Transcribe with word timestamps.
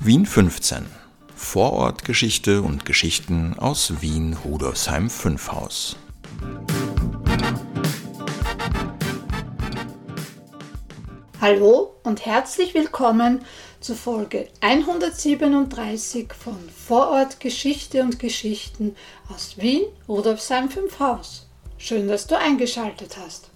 Wien 0.00 0.26
15. 0.26 0.86
Vorortgeschichte 1.34 2.62
und 2.62 2.84
Geschichten 2.84 3.58
aus 3.58 4.00
Wien 4.00 4.36
Rudolfsheim 4.44 5.10
5 5.10 5.50
Haus. 5.50 5.96
Hallo 11.40 11.96
und 12.04 12.24
herzlich 12.24 12.74
willkommen 12.74 13.44
zu 13.80 13.96
Folge 13.96 14.46
137 14.60 16.32
von 16.32 16.56
Vorortgeschichte 16.86 18.00
und 18.02 18.20
Geschichten 18.20 18.94
aus 19.34 19.56
Wien 19.58 19.82
Rudolfsheim 20.08 20.70
5 20.70 21.00
Haus. 21.00 21.48
Schön, 21.76 22.06
dass 22.06 22.28
du 22.28 22.38
eingeschaltet 22.38 23.16
hast. 23.18 23.50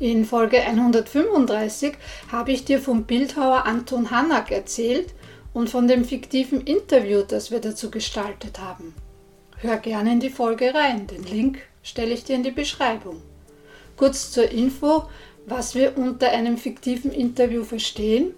In 0.00 0.24
Folge 0.24 0.60
135 0.60 1.94
habe 2.32 2.50
ich 2.50 2.64
dir 2.64 2.80
vom 2.80 3.04
Bildhauer 3.04 3.66
Anton 3.66 4.10
Hanak 4.10 4.50
erzählt 4.50 5.14
und 5.52 5.70
von 5.70 5.88
dem 5.88 6.04
fiktiven 6.04 6.60
Interview, 6.60 7.22
das 7.22 7.50
wir 7.50 7.60
dazu 7.60 7.90
gestaltet 7.90 8.60
haben. 8.60 8.94
Hör 9.56 9.76
gerne 9.76 10.12
in 10.12 10.20
die 10.20 10.30
Folge 10.30 10.74
rein, 10.74 11.06
den 11.06 11.24
Link 11.24 11.58
stelle 11.82 12.12
ich 12.12 12.24
dir 12.24 12.36
in 12.36 12.42
die 12.42 12.50
Beschreibung. 12.50 13.20
Kurz 13.96 14.30
zur 14.30 14.50
Info, 14.50 15.04
was 15.46 15.74
wir 15.74 15.98
unter 15.98 16.30
einem 16.30 16.56
fiktiven 16.56 17.10
Interview 17.10 17.64
verstehen. 17.64 18.34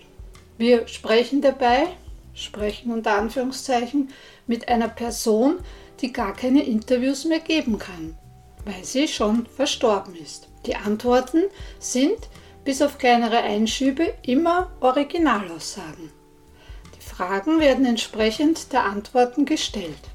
Wir 0.58 0.88
sprechen 0.88 1.40
dabei, 1.40 1.88
sprechen 2.34 2.92
unter 2.92 3.16
Anführungszeichen, 3.16 4.10
mit 4.46 4.68
einer 4.68 4.88
Person, 4.88 5.58
die 6.00 6.12
gar 6.12 6.34
keine 6.34 6.64
Interviews 6.64 7.24
mehr 7.24 7.40
geben 7.40 7.78
kann, 7.78 8.16
weil 8.64 8.82
sie 8.84 9.06
schon 9.06 9.46
verstorben 9.46 10.16
ist. 10.16 10.48
Die 10.66 10.76
Antworten 10.76 11.44
sind, 11.78 12.18
bis 12.64 12.82
auf 12.82 12.98
kleinere 12.98 13.38
Einschübe, 13.38 14.14
immer 14.22 14.72
Originalaussagen. 14.80 16.21
Fragen 17.16 17.60
werden 17.60 17.84
entsprechend 17.84 18.72
der 18.72 18.84
Antworten 18.84 19.44
gestellt. 19.44 20.10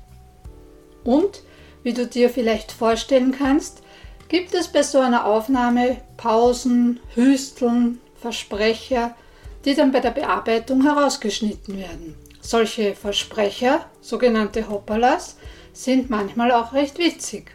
Und, 1.03 1.44
wie 1.84 1.94
du 1.94 2.06
dir 2.06 2.30
vielleicht 2.30 2.72
vorstellen 2.72 3.36
kannst, 3.38 3.81
gibt 4.30 4.53
es 4.53 4.67
bei 4.67 4.84
so 4.84 5.00
einer 5.00 5.25
Aufnahme 5.25 5.98
Pausen, 6.18 7.00
Hüsteln, 7.14 8.02
Versprecher, 8.20 9.16
die 9.64 9.75
dann 9.75 9.92
bei 9.92 10.00
der 10.00 10.12
Bearbeitung 10.12 10.84
herausgeschnitten 10.84 11.78
werden. 11.78 12.16
Solche 12.42 12.95
Versprecher, 12.95 13.86
sogenannte 14.02 14.70
Hoppalas, 14.70 15.38
sind 15.73 16.09
manchmal 16.09 16.52
auch 16.52 16.73
recht 16.73 16.98
witzig. 16.98 17.52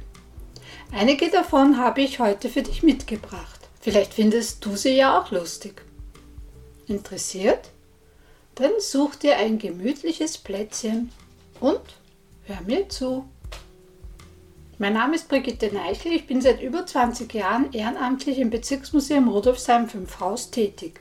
Einige 0.93 1.31
davon 1.31 1.79
habe 1.79 2.03
ich 2.03 2.21
heute 2.21 2.49
für 2.49 2.63
dich 2.63 2.83
mitgebracht. 2.83 3.61
Vielleicht 3.81 4.15
findest 4.15 4.65
du 4.65 4.77
sie 4.77 4.95
ja 4.95 5.21
auch 5.21 5.31
lustig. 5.31 5.83
Interessiert? 6.87 7.71
Dann 8.55 8.73
such 8.79 9.15
dir 9.17 9.37
ein 9.39 9.59
gemütliches 9.59 10.37
Plätzchen 10.37 11.11
und 11.61 11.81
hör 12.45 12.61
mir 12.67 12.89
zu. 12.89 13.25
Mein 14.79 14.93
Name 14.93 15.15
ist 15.15 15.29
Brigitte 15.29 15.73
Neichel. 15.73 16.13
Ich 16.13 16.27
bin 16.27 16.43
seit 16.43 16.61
über 16.61 16.85
20 16.85 17.33
Jahren 17.33 17.73
ehrenamtlich 17.73 18.39
im 18.39 18.51
Bezirksmuseum 18.51 19.29
Rudolfsheim 19.29 19.89
5 19.89 20.21
Haus 20.21 20.51
tätig. 20.51 21.01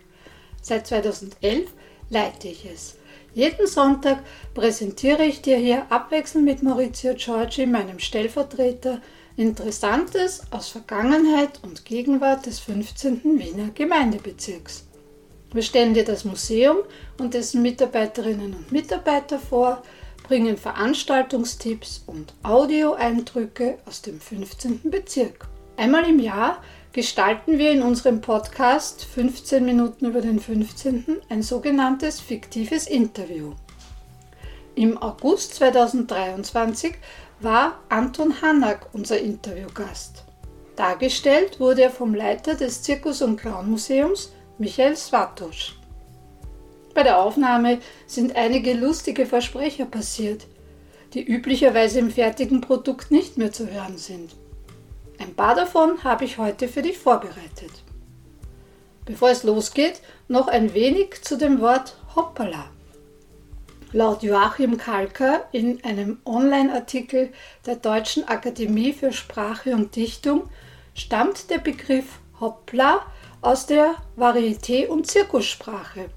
Seit 0.61 0.87
2011 0.87 1.69
leite 2.09 2.47
ich 2.47 2.65
es. 2.65 2.95
Jeden 3.33 3.67
Sonntag 3.67 4.23
präsentiere 4.53 5.25
ich 5.25 5.41
dir 5.41 5.57
hier 5.57 5.91
abwechselnd 5.91 6.45
mit 6.45 6.63
Maurizio 6.63 7.15
Giorgi, 7.15 7.65
meinem 7.65 7.99
Stellvertreter, 7.99 9.01
Interessantes 9.35 10.43
aus 10.51 10.69
Vergangenheit 10.69 11.59
und 11.63 11.83
Gegenwart 11.83 12.45
des 12.45 12.59
15. 12.59 13.23
Wiener 13.39 13.69
Gemeindebezirks. 13.73 14.85
Wir 15.53 15.63
stellen 15.63 15.93
dir 15.93 16.05
das 16.05 16.23
Museum 16.23 16.77
und 17.19 17.33
dessen 17.33 17.61
Mitarbeiterinnen 17.61 18.53
und 18.53 18.71
Mitarbeiter 18.71 19.37
vor, 19.37 19.83
bringen 20.23 20.55
Veranstaltungstipps 20.55 22.03
und 22.07 22.33
Audioeindrücke 22.43 23.79
aus 23.85 24.01
dem 24.01 24.21
15. 24.21 24.89
Bezirk. 24.89 25.49
Einmal 25.75 26.07
im 26.07 26.19
Jahr 26.19 26.63
gestalten 26.93 27.57
wir 27.57 27.71
in 27.71 27.81
unserem 27.81 28.21
Podcast 28.21 29.03
15 29.03 29.65
Minuten 29.65 30.05
über 30.05 30.21
den 30.21 30.39
15. 30.39 31.17
ein 31.27 31.43
sogenanntes 31.43 32.21
fiktives 32.21 32.87
Interview. 32.87 33.53
Im 34.75 34.97
August 34.97 35.55
2023 35.55 36.93
war 37.41 37.79
Anton 37.89 38.41
Hanak 38.41 38.87
unser 38.93 39.19
Interviewgast. 39.19 40.23
Dargestellt 40.77 41.59
wurde 41.59 41.83
er 41.83 41.89
vom 41.89 42.15
Leiter 42.15 42.55
des 42.55 42.83
Zirkus- 42.83 43.21
und 43.21 43.35
Clownmuseums, 43.35 44.31
Michael 44.61 44.95
Svatosch. 44.95 45.73
Bei 46.93 47.01
der 47.01 47.19
Aufnahme 47.19 47.79
sind 48.05 48.35
einige 48.35 48.73
lustige 48.73 49.25
Versprecher 49.25 49.85
passiert, 49.85 50.45
die 51.15 51.23
üblicherweise 51.23 51.97
im 51.97 52.11
fertigen 52.11 52.61
Produkt 52.61 53.09
nicht 53.09 53.39
mehr 53.39 53.51
zu 53.51 53.71
hören 53.71 53.97
sind. 53.97 54.35
Ein 55.17 55.33
paar 55.33 55.55
davon 55.55 56.03
habe 56.03 56.25
ich 56.25 56.37
heute 56.37 56.67
für 56.67 56.83
dich 56.83 56.99
vorbereitet. 56.99 57.71
Bevor 59.03 59.31
es 59.31 59.41
losgeht, 59.41 59.99
noch 60.27 60.47
ein 60.47 60.75
wenig 60.75 61.23
zu 61.23 61.39
dem 61.39 61.59
Wort 61.59 61.95
Hoppala. 62.15 62.69
Laut 63.93 64.21
Joachim 64.21 64.77
Kalker 64.77 65.47
in 65.51 65.83
einem 65.83 66.19
Online-Artikel 66.23 67.33
der 67.65 67.77
Deutschen 67.77 68.27
Akademie 68.27 68.93
für 68.93 69.11
Sprache 69.11 69.73
und 69.73 69.95
Dichtung 69.95 70.43
stammt 70.93 71.49
der 71.49 71.57
Begriff 71.57 72.19
Hoppla 72.39 73.01
aus 73.41 73.65
der 73.65 73.95
Varieté- 74.17 74.87
und 74.87 75.07
Zirkussprache 75.07 76.09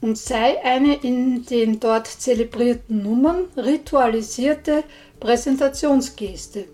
und 0.00 0.16
sei 0.16 0.64
eine 0.64 0.94
in 0.94 1.44
den 1.44 1.80
dort 1.80 2.06
zelebrierten 2.06 3.02
Nummern 3.02 3.44
ritualisierte 3.56 4.84
Präsentationsgeste. 5.18 6.66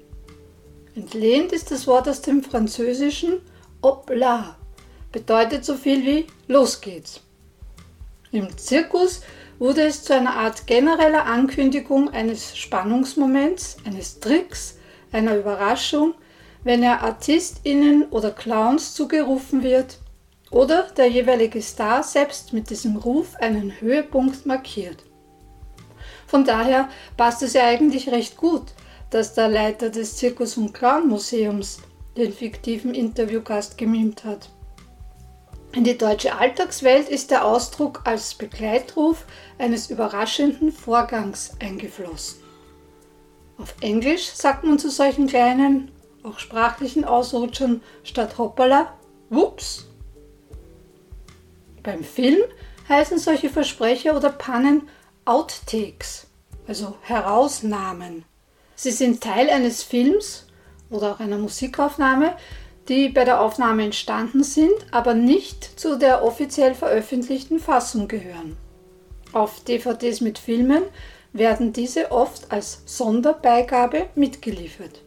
Entlehnt 0.95 1.53
ist 1.53 1.71
das 1.71 1.87
Wort 1.87 2.09
aus 2.09 2.23
dem 2.23 2.43
Französischen 2.43 3.41
Hopla, 3.83 4.57
bedeutet 5.13 5.65
so 5.65 5.75
viel 5.75 6.05
wie 6.07 6.27
Los 6.47 6.81
geht's. 6.81 7.21
Im 8.33 8.57
Zirkus 8.57 9.23
wurde 9.59 9.83
es 9.83 10.05
zu 10.05 10.15
einer 10.15 10.35
Art 10.35 10.67
genereller 10.67 11.25
Ankündigung 11.25 12.11
eines 12.11 12.57
Spannungsmoments, 12.57 13.79
eines 13.85 14.21
Tricks, 14.21 14.79
einer 15.13 15.37
Überraschung, 15.37 16.15
wenn 16.67 16.83
er 16.83 17.05
ArtistInnen 17.05 18.09
oder 18.11 18.33
Clowns 18.33 18.93
zugerufen 18.93 19.63
wird 19.63 19.99
oder 20.51 20.83
der 20.97 21.07
jeweilige 21.07 21.63
Star 21.63 22.03
selbst 22.03 22.53
mit 22.53 22.71
diesem 22.71 22.97
Ruf 22.97 23.37
einen 23.37 23.81
Höhepunkt 23.81 24.47
markiert. 24.47 24.97
Von 26.27 26.45
daher 26.45 26.89
passt 27.17 27.45
es 27.45 27.53
ja 27.53 27.65
eigentlich 27.65 28.09
recht 28.09 28.37
gut, 28.37 28.65
dass 29.11 29.33
der 29.35 29.49
Leiter 29.49 29.91
des 29.91 30.17
Zirkus- 30.17 30.57
und 30.57 30.75
Clown-Museums 30.75 31.83
den 32.17 32.33
fiktiven 32.33 32.97
Interviewgast 32.97 33.79
gemimt 33.79 34.25
hat. 34.25 34.51
In 35.73 35.85
die 35.85 35.97
deutsche 35.97 36.37
Alltagswelt 36.37 37.09
ist 37.09 37.31
der 37.31 37.45
Ausdruck 37.45 38.01
als 38.03 38.35
Begleitruf 38.35 39.25
eines 39.59 39.89
überraschenden 39.89 40.73
Vorgangs 40.73 41.53
eingeflossen. 41.61 42.41
Auf 43.57 43.73
Englisch 43.83 44.27
sagt 44.33 44.65
man 44.65 44.81
zu 44.81 44.91
solchen 44.91 45.29
kleinen, 45.29 45.93
auch 46.27 46.39
sprachlichen 46.39 47.05
Ausrutschern 47.05 47.83
statt 48.03 48.39
Hoppala 48.39 48.93
Whoops. 49.31 49.87
Beim 51.83 52.03
Film 52.03 52.39
heißen 52.89 53.19
solche 53.19 53.49
Versprecher 53.49 54.17
oder 54.17 54.31
Pannen 54.31 54.89
Outtakes, 55.25 56.27
also 56.67 56.97
Herausnahmen. 57.03 58.25
Sie 58.75 58.91
sind 58.91 59.23
Teil 59.23 59.51
eines 59.51 59.83
Films 59.83 60.47
oder 60.91 61.13
auch 61.13 61.21
einer 61.21 61.39
Musikaufnahme, 61.39 62.37
die 62.89 63.09
bei 63.09 63.25
der 63.25 63.41
Aufnahme 63.41 63.85
entstanden 63.85 64.45
sind, 64.45 64.75
aber 64.93 65.15
nicht 65.15 65.81
zu 65.81 65.97
der 65.99 66.25
offiziell 66.25 66.75
veröffentlichten 66.75 67.59
Fassung 67.59 68.07
gehören. 68.07 68.57
Auf 69.33 69.65
DVDs 69.65 70.21
mit 70.21 70.39
Filmen 70.39 70.83
werden 71.33 71.73
diese 71.73 72.13
oft 72.13 72.53
als 72.53 72.83
Sonderbeigabe 72.87 74.07
mitgeliefert. 74.15 75.06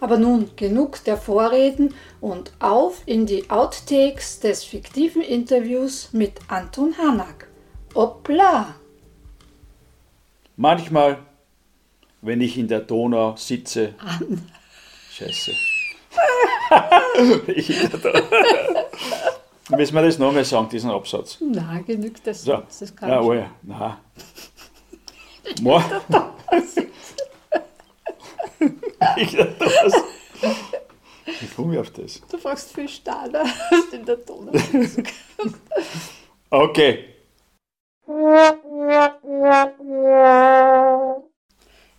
Aber 0.00 0.16
nun 0.18 0.50
genug 0.56 1.04
der 1.04 1.16
Vorreden 1.18 1.94
und 2.20 2.52
auf 2.58 3.02
in 3.06 3.26
die 3.26 3.50
Outtakes 3.50 4.40
des 4.40 4.64
fiktiven 4.64 5.20
Interviews 5.22 6.08
mit 6.12 6.40
Anton 6.48 6.94
Hanak. 6.98 7.48
Hoppla! 7.94 8.74
Manchmal, 10.56 11.18
wenn 12.22 12.40
ich 12.40 12.56
in 12.58 12.68
der 12.68 12.80
Donau 12.80 13.36
sitze. 13.36 13.94
An. 13.98 14.50
Scheiße. 15.12 15.52
ich 17.48 17.70
in 17.82 17.90
der 17.90 17.98
Donau. 18.00 18.26
Müssen 19.76 19.94
wir 19.94 20.02
das 20.02 20.18
nochmal 20.18 20.44
sagen, 20.44 20.68
diesen 20.68 20.90
Absatz? 20.90 21.38
Na, 21.40 21.78
genügt 21.86 22.26
das. 22.26 22.42
So. 22.42 22.62
das 22.78 22.94
kann 22.96 23.08
Na, 23.08 23.20
ich. 23.20 23.26
oh 23.26 23.34
ja, 23.34 23.50
na. 23.62 23.98
Mo- 25.62 25.80
ich 29.22 29.36
da 29.36 29.46
was. 29.58 29.92
Ich 31.42 31.54
komme 31.54 31.80
auf 31.80 31.90
das. 31.90 32.20
Du 32.30 32.38
fragst 32.38 32.72
viel 32.72 32.88
Stader, 32.88 33.44
hast 33.44 33.92
in 33.92 34.04
der 34.04 34.16
Donau. 34.16 34.52
Okay. 36.50 37.04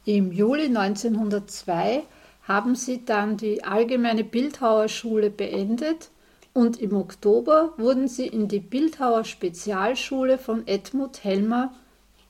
Im 0.05 0.31
Juli 0.31 0.65
1902 0.65 2.03
haben 2.43 2.75
sie 2.75 3.05
dann 3.05 3.37
die 3.37 3.63
Allgemeine 3.63 4.23
Bildhauerschule 4.23 5.29
beendet 5.29 6.09
und 6.53 6.81
im 6.81 6.95
Oktober 6.97 7.73
wurden 7.77 8.07
sie 8.07 8.27
in 8.27 8.47
die 8.49 8.59
Bildhauer 8.59 9.23
Spezialschule 9.23 10.37
von 10.37 10.67
Edmund 10.67 11.23
Helmer, 11.23 11.73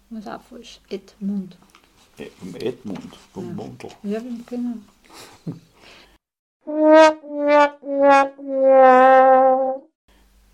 was 0.09 0.27
auch 0.27 0.41
falsch, 0.41 0.79
Edmund. 0.89 1.57
Vom 2.39 2.55
Edmund, 2.55 3.17
vom 3.33 3.47
Ja. 3.47 3.53
Mundl. 3.53 3.87
Ja, 4.03 4.21
genau. 4.45 4.77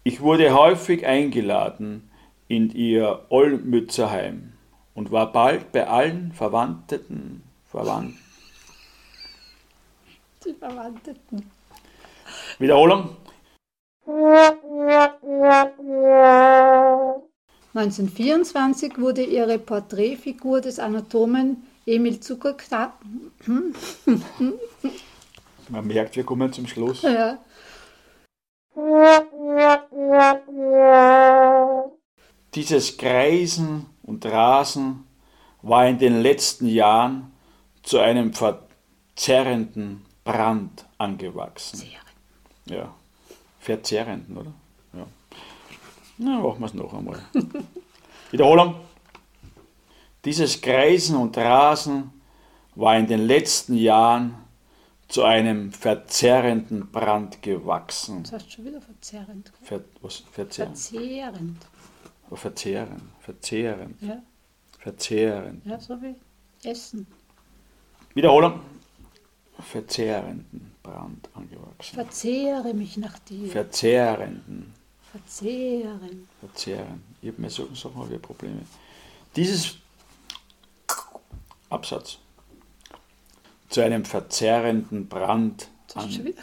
Ich 0.04 0.22
wurde 0.22 0.54
häufig 0.54 1.06
eingeladen 1.06 2.10
in 2.48 2.72
ihr 2.72 3.26
Olmützerheim 3.30 4.54
und 4.96 5.12
war 5.12 5.32
bald 5.32 5.72
bei 5.72 5.88
allen 5.88 6.32
Verwandten, 6.32 7.44
Verwandt. 7.70 8.16
Die 10.46 10.54
Verwandten. 10.54 11.52
Wiederholung. 12.58 13.16
1924 17.78 18.98
wurde 18.98 19.24
ihre 19.24 19.60
Porträtfigur 19.60 20.62
des 20.62 20.80
Anatomen 20.80 21.64
Emil 21.86 22.20
Zuckerknapp 22.20 23.00
Man 25.70 25.88
merkt, 25.88 26.16
wir 26.16 26.24
kommen 26.24 26.52
zum 26.52 26.66
Schluss. 26.66 27.02
ja, 27.02 27.38
Dieses 32.54 32.98
Kreisen 32.98 33.86
und 34.04 34.26
Rasen 34.26 35.06
war 35.62 35.88
in 35.88 35.98
den 35.98 36.22
letzten 36.22 36.68
Jahren 36.68 37.32
zu 37.84 38.00
einem 38.00 38.34
verzerrenden 38.34 40.06
Brand 40.24 40.86
angewachsen. 40.98 41.84
Ja, 42.66 42.94
verzerrenden, 43.60 44.38
oder? 44.38 44.54
Na, 46.18 46.40
machen 46.40 46.60
wir 46.60 46.66
es 46.66 46.74
noch 46.74 46.94
einmal. 46.94 47.20
Wiederholung. 48.32 48.76
Dieses 50.26 50.60
Kreisen 50.62 51.16
und 51.16 51.38
Rasen 51.38 52.12
war 52.76 52.98
in 52.98 53.08
den 53.08 53.26
letzten 53.28 53.76
Jahren 53.76 54.36
zu 55.08 55.24
einem 55.24 55.72
verzerrenden 55.72 56.92
Brand 56.92 57.42
gewachsen. 57.42 58.24
das 58.24 58.34
heißt 58.34 58.52
schon 58.52 58.66
wieder 58.66 58.82
verzerrend. 58.82 59.54
Ver, 59.62 59.82
was? 60.02 60.24
Verzehren? 60.32 60.74
Verzehrend. 60.74 61.66
Verzehren. 62.34 63.02
Verzehren. 63.22 63.98
Ja, 64.02 64.22
Verzehren. 64.80 65.62
ja, 65.64 65.80
so 65.80 65.96
wie 66.02 66.16
Essen. 66.68 67.08
Wiederholung. 68.14 68.60
Verzehrenden 69.60 70.74
Brand 70.84 71.30
angewachsen. 71.34 71.96
Verzehre 71.96 72.74
mich 72.74 72.98
nach 72.98 73.18
dir. 73.20 73.50
Verzehrenden. 73.50 74.74
Verzehren. 75.18 76.28
Verzehren. 76.40 77.04
Ich 77.22 77.30
habe 77.30 77.42
mir 77.42 77.50
solchen 77.50 77.76
Sachen 77.76 77.96
habe 77.98 78.14
ich 78.14 78.22
Probleme. 78.22 78.62
Dieses 79.36 79.76
Absatz 81.70 82.18
zu 83.70 83.82
einem 83.82 84.06
verzerrenden 84.06 85.08
Brand 85.08 85.70
an. 85.96 86.10
wieder 86.26 86.42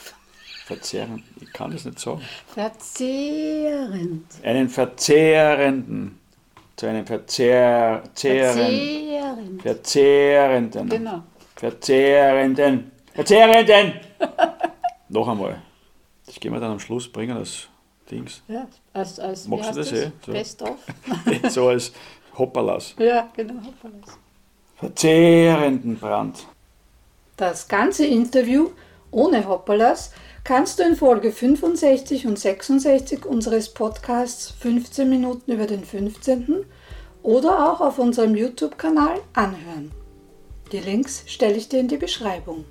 Verzehren. 0.66 1.22
Ich 1.40 1.52
kann 1.52 1.70
das 1.70 1.84
nicht 1.84 1.98
sagen. 1.98 2.22
verzehrend. 2.48 4.24
Einen 4.42 4.68
verzehrenden. 4.68 6.18
Zu 6.76 6.86
einem 6.86 7.06
verzehr, 7.06 8.02
zehren, 8.14 8.54
Verzehrend. 8.58 9.62
verzehrenden. 9.62 10.88
Genau. 10.88 11.22
Verzehrenden. 11.54 12.90
Verzehrenden! 13.14 13.92
Noch 15.08 15.28
einmal. 15.28 15.62
Das 16.26 16.40
gehen 16.40 16.52
wir 16.52 16.58
dann 16.58 16.72
am 16.72 16.80
Schluss 16.80 17.10
bringen, 17.10 17.38
das 17.38 17.68
Dings. 18.10 18.42
Ja, 18.48 18.66
als, 18.92 19.18
als 19.18 19.48
Magst 19.48 19.64
du 19.64 19.68
heißt 19.68 19.78
das 19.78 19.92
eh? 19.92 20.12
So. 20.24 20.32
Best 20.32 20.62
of. 20.62 20.76
so 21.50 21.68
als 21.68 21.92
Hopperlas. 22.36 22.94
ja, 22.98 23.28
genau. 23.36 23.54
Hoppalas. 23.54 24.18
Verzehrenden 24.76 25.96
Brand. 25.96 26.46
Das 27.36 27.66
ganze 27.68 28.06
Interview 28.06 28.70
ohne 29.10 29.46
Hoppalas 29.48 30.10
kannst 30.42 30.78
du 30.78 30.82
in 30.82 30.96
Folge 30.96 31.32
65 31.32 32.26
und 32.26 32.38
66 32.38 33.24
unseres 33.24 33.72
Podcasts 33.72 34.50
15 34.50 35.08
Minuten 35.08 35.52
über 35.52 35.66
den 35.66 35.84
15. 35.84 36.66
oder 37.22 37.72
auch 37.72 37.80
auf 37.80 37.98
unserem 37.98 38.34
YouTube-Kanal 38.34 39.20
anhören. 39.32 39.92
Die 40.72 40.80
Links 40.80 41.24
stelle 41.26 41.54
ich 41.54 41.68
dir 41.68 41.80
in 41.80 41.88
die 41.88 41.96
Beschreibung. 41.96 42.64